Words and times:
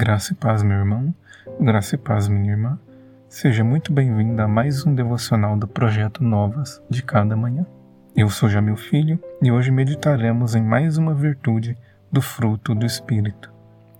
Graça 0.00 0.32
e 0.32 0.34
paz, 0.34 0.62
meu 0.62 0.78
irmão. 0.78 1.14
Graça 1.60 1.94
e 1.94 1.98
paz, 1.98 2.26
minha 2.26 2.52
irmã. 2.52 2.80
Seja 3.28 3.62
muito 3.62 3.92
bem-vinda 3.92 4.44
a 4.44 4.48
mais 4.48 4.86
um 4.86 4.94
devocional 4.94 5.58
do 5.58 5.68
projeto 5.68 6.24
Novas 6.24 6.82
de 6.88 7.02
cada 7.02 7.36
manhã. 7.36 7.66
Eu 8.16 8.30
sou 8.30 8.48
Jamil 8.48 8.78
Filho 8.78 9.22
e 9.42 9.52
hoje 9.52 9.70
meditaremos 9.70 10.54
em 10.54 10.62
mais 10.62 10.96
uma 10.96 11.12
virtude 11.12 11.76
do 12.10 12.22
fruto 12.22 12.74
do 12.74 12.86
Espírito, 12.86 13.52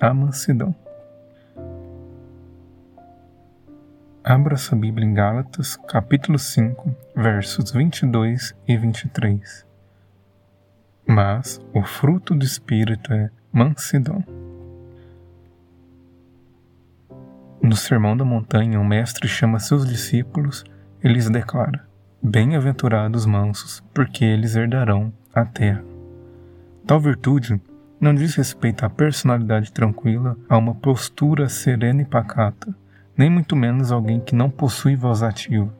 a 0.00 0.14
mansidão. 0.14 0.72
Abra 4.22 4.56
sua 4.56 4.78
Bíblia 4.78 5.04
em 5.04 5.12
Gálatas, 5.12 5.76
capítulo 5.88 6.38
5, 6.38 6.94
versos 7.16 7.72
22 7.72 8.54
e 8.68 8.76
23. 8.76 9.66
Mas 11.04 11.60
o 11.74 11.82
fruto 11.82 12.36
do 12.36 12.44
Espírito 12.44 13.12
é 13.12 13.30
mansidão 13.52 14.24
Sermão 17.78 18.16
da 18.16 18.24
Montanha, 18.24 18.80
o 18.80 18.84
Mestre 18.84 19.26
chama 19.26 19.58
seus 19.58 19.88
discípulos 19.88 20.64
e 21.02 21.08
lhes 21.08 21.30
declara: 21.30 21.86
Bem-aventurados 22.22 23.24
mansos, 23.24 23.82
porque 23.94 24.24
eles 24.24 24.56
herdarão 24.56 25.12
a 25.32 25.44
terra. 25.44 25.84
Tal 26.86 27.00
virtude 27.00 27.60
não 28.00 28.14
diz 28.14 28.34
respeito 28.34 28.84
à 28.84 28.90
personalidade 28.90 29.72
tranquila, 29.72 30.36
a 30.48 30.58
uma 30.58 30.74
postura 30.74 31.48
serena 31.48 32.02
e 32.02 32.04
pacata, 32.04 32.74
nem 33.16 33.30
muito 33.30 33.56
menos 33.56 33.90
alguém 33.90 34.20
que 34.20 34.34
não 34.34 34.50
possui 34.50 34.94
voz 34.94 35.22
ativa. 35.22 35.72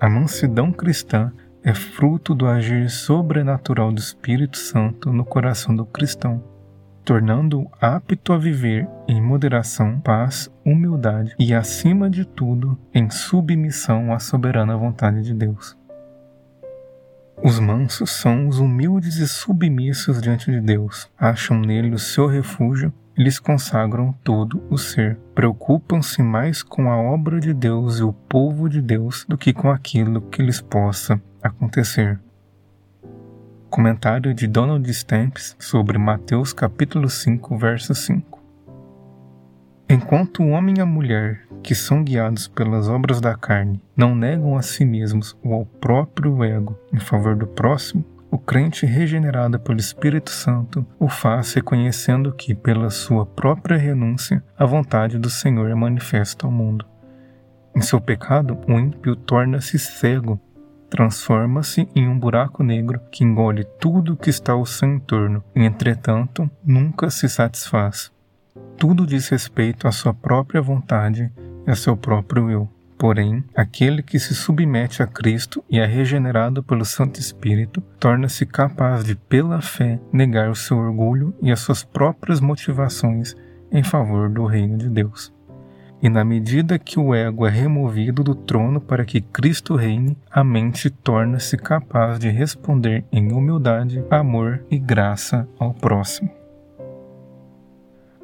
A 0.00 0.08
mansidão 0.08 0.70
cristã 0.70 1.32
é 1.62 1.74
fruto 1.74 2.34
do 2.34 2.46
agir 2.46 2.90
sobrenatural 2.90 3.90
do 3.90 3.98
Espírito 3.98 4.58
Santo 4.58 5.12
no 5.12 5.24
coração 5.24 5.74
do 5.74 5.84
cristão 5.84 6.53
tornando-o 7.04 7.70
apto 7.80 8.32
a 8.32 8.38
viver 8.38 8.88
em 9.06 9.20
moderação, 9.20 10.00
paz, 10.00 10.50
humildade 10.64 11.34
e, 11.38 11.54
acima 11.54 12.08
de 12.08 12.24
tudo, 12.24 12.78
em 12.92 13.10
submissão 13.10 14.12
à 14.12 14.18
soberana 14.18 14.76
vontade 14.76 15.22
de 15.22 15.34
Deus. 15.34 15.76
Os 17.42 17.58
mansos 17.58 18.10
são 18.10 18.48
os 18.48 18.58
humildes 18.58 19.16
e 19.16 19.28
submissos 19.28 20.22
diante 20.22 20.50
de 20.50 20.60
Deus, 20.60 21.10
acham 21.18 21.60
nele 21.60 21.94
o 21.94 21.98
seu 21.98 22.26
refúgio 22.26 22.92
e 23.16 23.22
lhes 23.22 23.38
consagram 23.38 24.14
todo 24.24 24.62
o 24.70 24.78
ser. 24.78 25.18
Preocupam-se 25.34 26.22
mais 26.22 26.62
com 26.62 26.90
a 26.90 26.96
obra 26.96 27.38
de 27.40 27.52
Deus 27.52 27.98
e 27.98 28.02
o 28.02 28.12
povo 28.12 28.68
de 28.68 28.80
Deus 28.80 29.26
do 29.28 29.36
que 29.36 29.52
com 29.52 29.70
aquilo 29.70 30.22
que 30.22 30.42
lhes 30.42 30.60
possa 30.60 31.20
acontecer. 31.42 32.18
Comentário 33.74 34.32
de 34.32 34.46
Donald 34.46 34.88
Stamps 34.88 35.56
sobre 35.58 35.98
Mateus 35.98 36.52
capítulo 36.52 37.10
5, 37.10 37.58
verso 37.58 37.92
5. 37.92 38.40
Enquanto 39.90 40.44
o 40.44 40.50
homem 40.50 40.76
e 40.78 40.80
a 40.80 40.86
mulher, 40.86 41.40
que 41.60 41.74
são 41.74 42.04
guiados 42.04 42.46
pelas 42.46 42.88
obras 42.88 43.20
da 43.20 43.34
carne, 43.34 43.82
não 43.96 44.14
negam 44.14 44.56
a 44.56 44.62
si 44.62 44.84
mesmos 44.84 45.36
ou 45.42 45.54
ao 45.54 45.66
próprio 45.66 46.44
ego 46.44 46.78
em 46.92 47.00
favor 47.00 47.34
do 47.34 47.48
próximo, 47.48 48.04
o 48.30 48.38
crente 48.38 48.86
regenerado 48.86 49.58
pelo 49.58 49.80
Espírito 49.80 50.30
Santo 50.30 50.86
o 50.96 51.08
faz 51.08 51.52
reconhecendo 51.54 52.32
que, 52.32 52.54
pela 52.54 52.90
sua 52.90 53.26
própria 53.26 53.76
renúncia, 53.76 54.40
a 54.56 54.64
vontade 54.64 55.18
do 55.18 55.28
Senhor 55.28 55.68
é 55.68 55.74
manifesta 55.74 56.46
ao 56.46 56.52
mundo. 56.52 56.86
Em 57.74 57.80
seu 57.80 58.00
pecado, 58.00 58.56
o 58.68 58.72
ímpio 58.78 59.16
torna-se 59.16 59.80
cego 59.80 60.40
transforma-se 60.94 61.88
em 61.92 62.06
um 62.06 62.16
buraco 62.16 62.62
negro 62.62 63.00
que 63.10 63.24
engole 63.24 63.64
tudo 63.80 64.16
que 64.16 64.30
está 64.30 64.52
ao 64.52 64.64
seu 64.64 64.88
entorno 64.88 65.42
e, 65.52 65.64
entretanto, 65.64 66.48
nunca 66.64 67.10
se 67.10 67.28
satisfaz. 67.28 68.12
Tudo 68.78 69.04
diz 69.04 69.28
respeito 69.28 69.88
à 69.88 69.90
sua 69.90 70.14
própria 70.14 70.62
vontade 70.62 71.32
e 71.66 71.68
a 71.68 71.74
seu 71.74 71.96
próprio 71.96 72.48
eu. 72.48 72.68
Porém, 72.96 73.42
aquele 73.56 74.04
que 74.04 74.20
se 74.20 74.36
submete 74.36 75.02
a 75.02 75.06
Cristo 75.08 75.64
e 75.68 75.80
é 75.80 75.84
regenerado 75.84 76.62
pelo 76.62 76.84
Santo 76.84 77.18
Espírito 77.18 77.80
torna-se 77.98 78.46
capaz 78.46 79.02
de, 79.02 79.16
pela 79.16 79.60
fé, 79.60 79.98
negar 80.12 80.48
o 80.48 80.54
seu 80.54 80.76
orgulho 80.76 81.34
e 81.42 81.50
as 81.50 81.58
suas 81.58 81.82
próprias 81.82 82.38
motivações 82.38 83.34
em 83.72 83.82
favor 83.82 84.30
do 84.30 84.46
reino 84.46 84.78
de 84.78 84.88
Deus. 84.88 85.34
E 86.04 86.08
na 86.10 86.22
medida 86.22 86.78
que 86.78 87.00
o 87.00 87.14
ego 87.14 87.46
é 87.46 87.50
removido 87.50 88.22
do 88.22 88.34
trono 88.34 88.78
para 88.78 89.06
que 89.06 89.22
Cristo 89.22 89.74
reine, 89.74 90.14
a 90.30 90.44
mente 90.44 90.90
torna-se 90.90 91.56
capaz 91.56 92.18
de 92.18 92.28
responder 92.28 93.06
em 93.10 93.32
humildade, 93.32 94.04
amor 94.10 94.62
e 94.70 94.78
graça 94.78 95.48
ao 95.58 95.72
próximo. 95.72 96.30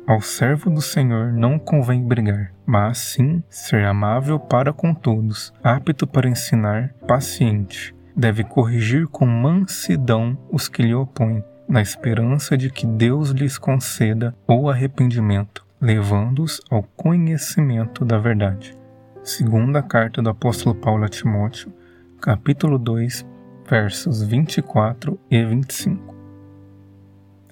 Ao 0.06 0.20
servo 0.20 0.68
do 0.68 0.82
Senhor 0.82 1.32
não 1.32 1.58
convém 1.58 2.06
brigar, 2.06 2.52
mas 2.66 2.98
sim 2.98 3.42
ser 3.48 3.86
amável 3.86 4.38
para 4.38 4.74
com 4.74 4.92
todos, 4.92 5.50
apto 5.64 6.06
para 6.06 6.28
ensinar, 6.28 6.92
paciente. 7.08 7.94
Deve 8.14 8.44
corrigir 8.44 9.06
com 9.06 9.24
mansidão 9.24 10.36
os 10.52 10.68
que 10.68 10.82
lhe 10.82 10.94
opõem, 10.94 11.42
na 11.66 11.80
esperança 11.80 12.58
de 12.58 12.68
que 12.68 12.86
Deus 12.86 13.30
lhes 13.30 13.56
conceda 13.56 14.34
o 14.46 14.68
arrependimento 14.68 15.69
levando-os 15.80 16.60
ao 16.70 16.82
conhecimento 16.82 18.04
da 18.04 18.18
verdade. 18.18 18.76
Segunda 19.22 19.82
carta 19.82 20.20
do 20.20 20.28
apóstolo 20.28 20.74
Paulo 20.74 21.04
a 21.04 21.08
Timóteo, 21.08 21.72
capítulo 22.20 22.78
2, 22.78 23.26
versos 23.66 24.22
24 24.22 25.18
e 25.30 25.42
25. 25.42 26.14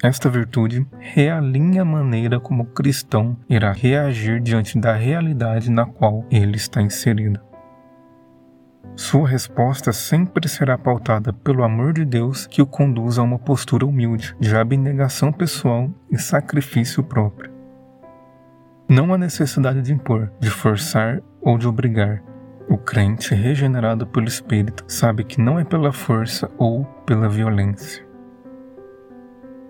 Esta 0.02 0.28
virtude 0.28 0.86
realinha 0.98 1.82
a 1.82 1.84
maneira 1.84 2.38
como 2.38 2.64
o 2.64 2.66
cristão 2.66 3.36
irá 3.48 3.72
reagir 3.72 4.40
diante 4.40 4.78
da 4.78 4.94
realidade 4.94 5.70
na 5.70 5.86
qual 5.86 6.24
ele 6.30 6.56
está 6.56 6.82
inserido. 6.82 7.40
Sua 8.94 9.28
resposta 9.28 9.92
sempre 9.92 10.48
será 10.48 10.76
pautada 10.76 11.32
pelo 11.32 11.62
amor 11.62 11.92
de 11.92 12.04
Deus 12.04 12.46
que 12.46 12.60
o 12.60 12.66
conduz 12.66 13.18
a 13.18 13.22
uma 13.22 13.38
postura 13.38 13.86
humilde, 13.86 14.36
de 14.38 14.54
abnegação 14.54 15.32
pessoal 15.32 15.90
e 16.10 16.18
sacrifício 16.18 17.02
próprio. 17.02 17.57
Não 18.90 19.12
há 19.12 19.18
necessidade 19.18 19.82
de 19.82 19.92
impor, 19.92 20.32
de 20.40 20.48
forçar 20.48 21.20
ou 21.42 21.58
de 21.58 21.68
obrigar. 21.68 22.22
O 22.70 22.78
crente 22.78 23.34
regenerado 23.34 24.06
pelo 24.06 24.26
Espírito 24.26 24.82
sabe 24.88 25.24
que 25.24 25.42
não 25.42 25.58
é 25.58 25.64
pela 25.64 25.92
força 25.92 26.50
ou 26.56 26.86
pela 27.04 27.28
violência. 27.28 28.02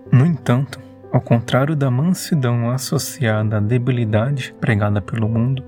No 0.09 0.25
entanto, 0.25 0.79
ao 1.11 1.19
contrário 1.19 1.75
da 1.75 1.91
mansidão 1.91 2.71
associada 2.71 3.57
à 3.57 3.59
debilidade 3.59 4.55
pregada 4.57 5.01
pelo 5.01 5.27
mundo, 5.27 5.65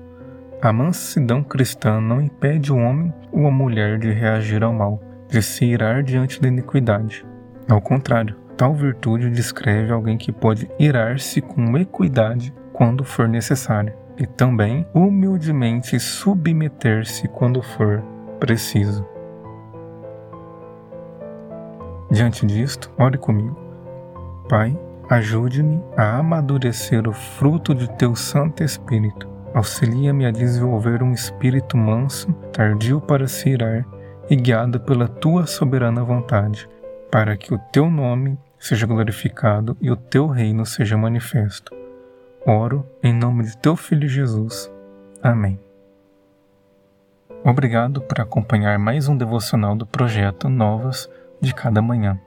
a 0.62 0.72
mansidão 0.72 1.44
cristã 1.44 2.00
não 2.00 2.22
impede 2.22 2.72
o 2.72 2.78
homem 2.78 3.12
ou 3.30 3.46
a 3.46 3.50
mulher 3.50 3.98
de 3.98 4.10
reagir 4.12 4.64
ao 4.64 4.72
mal, 4.72 4.98
de 5.28 5.42
se 5.42 5.66
irar 5.66 6.02
diante 6.02 6.40
da 6.40 6.48
iniquidade. 6.48 7.22
Ao 7.68 7.82
contrário, 7.82 8.34
tal 8.56 8.72
virtude 8.72 9.28
descreve 9.28 9.92
alguém 9.92 10.16
que 10.16 10.32
pode 10.32 10.70
irar-se 10.78 11.42
com 11.42 11.76
equidade 11.76 12.54
quando 12.82 13.04
for 13.04 13.28
necessário, 13.28 13.94
e 14.18 14.26
também 14.26 14.84
humildemente 14.92 16.00
submeter-se 16.00 17.28
quando 17.28 17.62
for 17.62 18.02
preciso. 18.40 19.06
Diante 22.10 22.44
disto, 22.44 22.90
ore 22.98 23.18
comigo. 23.18 23.56
Pai, 24.48 24.76
ajude-me 25.08 25.80
a 25.96 26.16
amadurecer 26.16 27.08
o 27.08 27.12
fruto 27.12 27.72
de 27.72 27.88
teu 27.92 28.16
Santo 28.16 28.64
Espírito. 28.64 29.28
Auxilia-me 29.54 30.26
a 30.26 30.32
desenvolver 30.32 31.04
um 31.04 31.12
espírito 31.12 31.76
manso, 31.76 32.32
tardio 32.52 33.00
para 33.00 33.28
se 33.28 33.50
irar 33.50 33.86
e 34.28 34.34
guiado 34.34 34.80
pela 34.80 35.06
tua 35.06 35.46
soberana 35.46 36.02
vontade, 36.02 36.68
para 37.12 37.36
que 37.36 37.54
o 37.54 37.58
teu 37.72 37.88
nome 37.88 38.36
seja 38.58 38.88
glorificado 38.88 39.76
e 39.80 39.88
o 39.88 39.94
teu 39.94 40.26
reino 40.26 40.66
seja 40.66 40.96
manifesto 40.96 41.80
Oro 42.44 42.84
em 43.00 43.12
nome 43.12 43.44
de 43.44 43.56
teu 43.56 43.76
Filho 43.76 44.08
Jesus. 44.08 44.68
Amém. 45.22 45.60
Obrigado 47.44 48.00
por 48.00 48.20
acompanhar 48.20 48.76
mais 48.80 49.06
um 49.06 49.16
devocional 49.16 49.76
do 49.76 49.86
projeto 49.86 50.48
Novas 50.48 51.08
de 51.40 51.54
Cada 51.54 51.80
Manhã. 51.80 52.20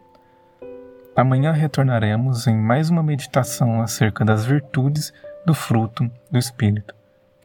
Amanhã 1.14 1.52
retornaremos 1.52 2.48
em 2.48 2.56
mais 2.56 2.90
uma 2.90 3.04
meditação 3.04 3.82
acerca 3.82 4.24
das 4.24 4.46
virtudes 4.46 5.14
do 5.46 5.54
fruto 5.54 6.10
do 6.32 6.40
Espírito. 6.40 6.96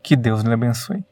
Que 0.00 0.14
Deus 0.14 0.42
lhe 0.42 0.52
abençoe. 0.52 1.04